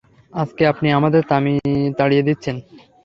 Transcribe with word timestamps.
আজকে 0.33 0.63
আপনি 0.67 0.87
আমাদের 0.99 1.21
তাড়িয়ে 1.99 2.25
দিচ্ছেন। 2.27 2.55